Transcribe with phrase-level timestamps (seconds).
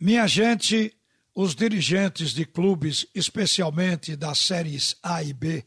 [0.00, 0.94] Minha gente,
[1.34, 5.64] os dirigentes de clubes, especialmente das séries A e B,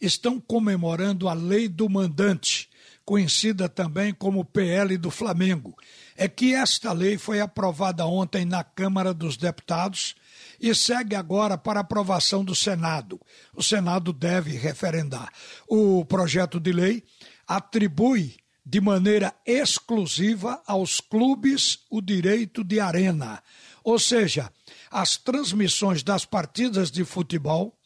[0.00, 2.70] estão comemorando a lei do mandante,
[3.04, 5.76] conhecida também como PL do Flamengo.
[6.16, 10.14] É que esta lei foi aprovada ontem na Câmara dos Deputados
[10.58, 13.20] e segue agora para aprovação do Senado.
[13.54, 15.30] O Senado deve referendar.
[15.68, 17.04] O projeto de lei
[17.46, 23.42] atribui de maneira exclusiva aos clubes o direito de arena,
[23.82, 24.50] ou seja,
[24.90, 27.78] as transmissões das partidas de futebol,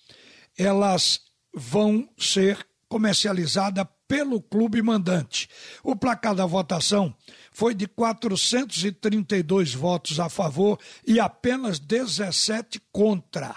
[0.56, 1.20] elas
[1.52, 5.48] vão ser comercializadas pelo clube mandante.
[5.82, 7.14] O placar da votação
[7.52, 13.54] foi de 432 votos a favor e apenas 17 contra.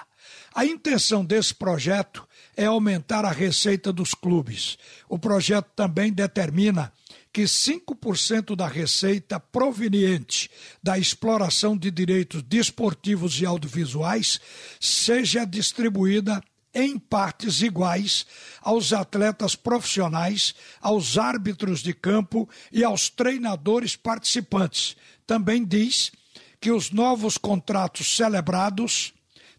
[0.53, 4.77] A intenção desse projeto é aumentar a receita dos clubes.
[5.07, 6.91] O projeto também determina
[7.33, 10.49] que 5% da receita proveniente
[10.83, 14.39] da exploração de direitos desportivos e audiovisuais
[14.79, 16.43] seja distribuída
[16.73, 18.25] em partes iguais
[18.61, 24.95] aos atletas profissionais, aos árbitros de campo e aos treinadores participantes.
[25.25, 26.11] Também diz
[26.59, 29.13] que os novos contratos celebrados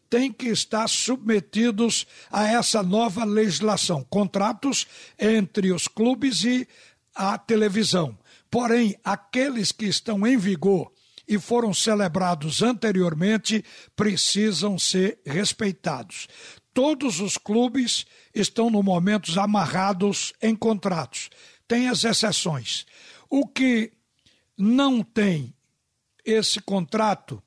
[0.08, 4.06] têm que estar submetidos a essa nova legislação.
[4.10, 4.86] Contratos
[5.18, 6.68] entre os clubes e
[7.14, 8.18] à televisão.
[8.50, 10.92] Porém, aqueles que estão em vigor
[11.26, 13.64] e foram celebrados anteriormente
[13.96, 16.28] precisam ser respeitados.
[16.74, 21.30] Todos os clubes estão no momento amarrados em contratos.
[21.68, 22.86] Tem as exceções.
[23.28, 23.92] O que
[24.56, 25.54] não tem
[26.24, 27.42] esse contrato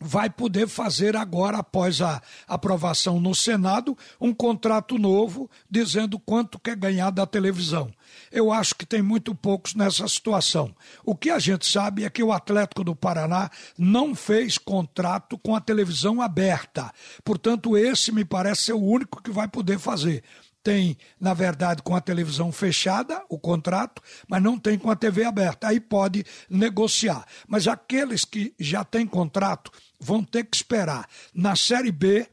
[0.00, 6.74] vai poder fazer agora, após a aprovação no Senado, um contrato novo dizendo quanto quer
[6.74, 7.90] ganhar da televisão.
[8.32, 10.74] Eu acho que tem muito poucos nessa situação.
[11.04, 15.54] O que a gente sabe é que o Atlético do Paraná não fez contrato com
[15.54, 16.90] a televisão aberta.
[17.22, 20.24] Portanto, esse me parece ser o único que vai poder fazer
[20.62, 25.24] tem, na verdade, com a televisão fechada, o contrato, mas não tem com a TV
[25.24, 25.68] aberta.
[25.68, 27.26] Aí pode negociar.
[27.48, 32.26] Mas aqueles que já têm contrato vão ter que esperar na Série B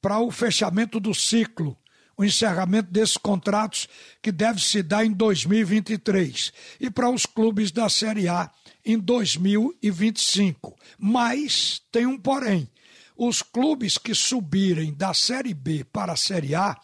[0.00, 1.76] para o fechamento do ciclo,
[2.16, 3.88] o encerramento desses contratos
[4.22, 8.50] que deve se dar em 2023 e para os clubes da Série A
[8.84, 10.74] em 2025.
[10.98, 12.68] Mas tem um porém.
[13.16, 16.76] Os clubes que subirem da Série B para a Série A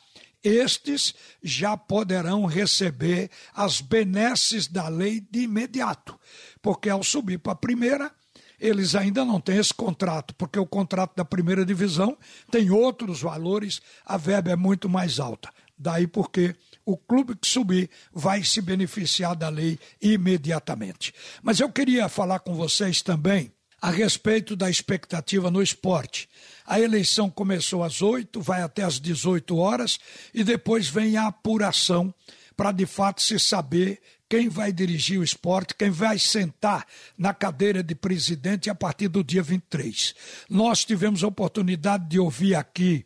[0.44, 6.20] estes já poderão receber as benesses da lei de imediato,
[6.60, 8.12] porque ao subir para a primeira,
[8.60, 12.16] eles ainda não têm esse contrato, porque o contrato da primeira divisão
[12.50, 15.48] tem outros valores, a verba é muito mais alta.
[15.76, 21.12] Daí porque o clube que subir vai se beneficiar da lei imediatamente.
[21.42, 23.52] Mas eu queria falar com vocês também
[23.84, 26.26] a respeito da expectativa no esporte.
[26.64, 29.98] A eleição começou às 8, vai até às 18 horas
[30.32, 32.12] e depois vem a apuração
[32.56, 36.86] para de fato se saber quem vai dirigir o esporte, quem vai sentar
[37.18, 40.14] na cadeira de presidente a partir do dia 23.
[40.48, 43.04] Nós tivemos a oportunidade de ouvir aqui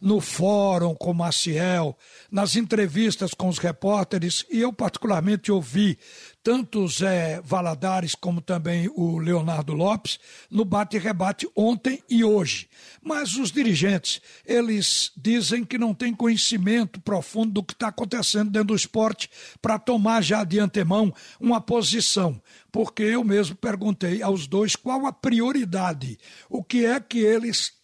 [0.00, 1.96] no fórum com Maciel,
[2.30, 5.98] nas entrevistas com os repórteres, e eu particularmente ouvi
[6.42, 10.18] tanto o Zé Valadares como também o Leonardo Lopes
[10.50, 12.68] no bate-rebate ontem e hoje.
[13.02, 18.68] Mas os dirigentes, eles dizem que não têm conhecimento profundo do que está acontecendo dentro
[18.68, 19.30] do esporte
[19.60, 22.40] para tomar já de antemão uma posição.
[22.72, 26.18] Porque eu mesmo perguntei aos dois qual a prioridade,
[26.48, 27.79] o que é que eles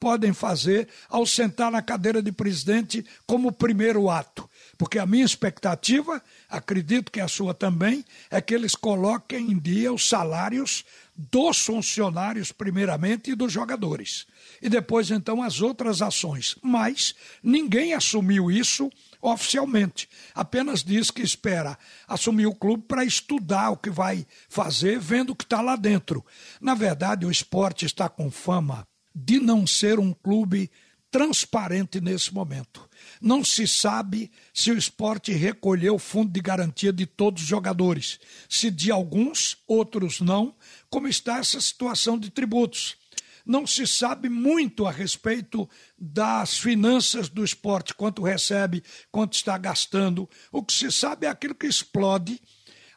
[0.00, 4.48] podem fazer ao sentar na cadeira de presidente como primeiro ato.
[4.78, 9.92] Porque a minha expectativa, acredito que a sua também, é que eles coloquem em dia
[9.92, 14.26] os salários dos funcionários, primeiramente, e dos jogadores.
[14.62, 16.56] E depois, então, as outras ações.
[16.62, 18.90] Mas ninguém assumiu isso
[19.20, 20.08] oficialmente.
[20.34, 21.78] Apenas diz que espera
[22.08, 26.24] assumir o clube para estudar o que vai fazer, vendo o que está lá dentro.
[26.58, 30.70] Na verdade, o esporte está com fama de não ser um clube
[31.10, 32.88] transparente nesse momento.
[33.20, 38.20] Não se sabe se o esporte recolheu o fundo de garantia de todos os jogadores,
[38.48, 40.54] se de alguns, outros não,
[40.88, 42.96] como está essa situação de tributos.
[43.44, 45.68] Não se sabe muito a respeito
[45.98, 50.28] das finanças do esporte, quanto recebe, quanto está gastando.
[50.52, 52.40] O que se sabe é aquilo que explode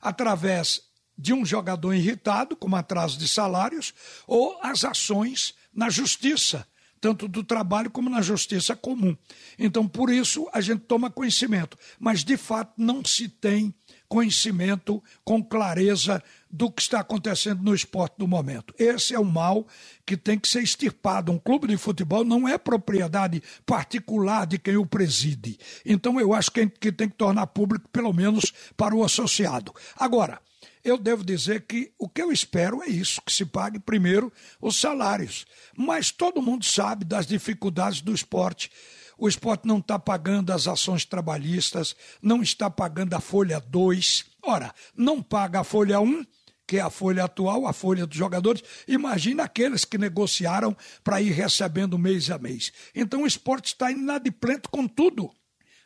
[0.01, 0.81] através
[1.17, 3.93] de um jogador irritado, como atraso de salários,
[4.27, 6.67] ou as ações na justiça,
[7.01, 9.15] tanto do trabalho como na justiça comum.
[9.59, 13.73] Então, por isso, a gente toma conhecimento, mas de fato não se tem
[14.07, 18.73] conhecimento com clareza do que está acontecendo no esporte do momento.
[18.77, 19.67] Esse é o mal
[20.05, 21.31] que tem que ser extirpado.
[21.31, 25.57] Um clube de futebol não é propriedade particular de quem o preside.
[25.83, 29.73] Então eu acho que, tem que tornar público, pelo menos para o associado.
[29.97, 30.39] Agora,
[30.83, 34.31] eu devo dizer que o que eu espero é isso, que se pague primeiro
[34.61, 35.45] os salários.
[35.77, 38.69] Mas todo mundo sabe das dificuldades do esporte
[39.17, 44.25] o esporte não está pagando as ações trabalhistas, não está pagando a folha 2.
[44.41, 46.25] Ora, não paga a folha 1, um,
[46.67, 48.63] que é a folha atual, a folha dos jogadores.
[48.87, 52.71] Imagina aqueles que negociaram para ir recebendo mês a mês.
[52.95, 55.31] Então o esporte está inadimplente com tudo.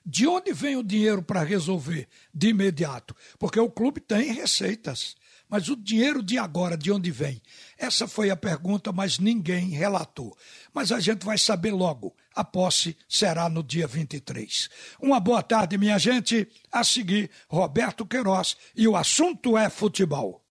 [0.09, 3.13] De onde vem o dinheiro para resolver de imediato?
[3.38, 5.18] Porque o clube tem receitas.
[5.50, 7.42] Mas o dinheiro de agora, de onde vem?
[7.77, 10.33] Essa foi a pergunta, mas ninguém relatou.
[10.74, 12.15] Mas a gente vai saber logo.
[12.33, 14.69] A posse será no dia 23.
[15.01, 16.48] Uma boa tarde, minha gente.
[16.71, 18.56] A seguir, Roberto Queiroz.
[18.77, 20.42] E o assunto é futebol.